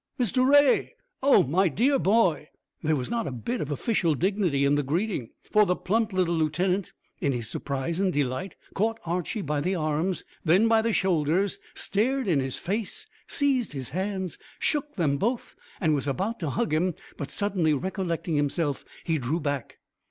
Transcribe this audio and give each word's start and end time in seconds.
Mr 0.19 0.49
Ray 0.49 0.95
Oh, 1.21 1.43
my 1.43 1.69
dear 1.69 1.99
boy!" 1.99 2.47
There 2.81 2.95
was 2.95 3.11
not 3.11 3.27
a 3.27 3.31
bit 3.31 3.61
of 3.61 3.69
official 3.69 4.15
dignity 4.15 4.65
in 4.65 4.73
the 4.73 4.81
greeting, 4.81 5.29
for 5.51 5.63
the 5.63 5.75
plump 5.75 6.11
little 6.11 6.33
lieutenant, 6.33 6.91
in 7.19 7.33
his 7.33 7.47
surprise 7.47 7.99
and 7.99 8.11
delight, 8.11 8.55
caught 8.73 8.99
Archy 9.05 9.43
by 9.43 9.61
the 9.61 9.75
arms, 9.75 10.23
then 10.43 10.67
by 10.67 10.81
the 10.81 10.91
shoulders; 10.91 11.59
stared 11.75 12.27
in 12.27 12.39
his 12.39 12.57
face; 12.57 13.05
seized 13.27 13.73
his 13.73 13.89
hands, 13.89 14.39
shook 14.57 14.95
them 14.95 15.17
both, 15.17 15.53
and 15.79 15.93
was 15.93 16.07
about 16.07 16.39
to 16.39 16.49
hug 16.49 16.73
him, 16.73 16.95
but, 17.15 17.29
suddenly 17.29 17.71
recollecting 17.75 18.35
himself, 18.35 18.83
he 19.03 19.19
drew 19.19 19.39
back. 19.39 19.77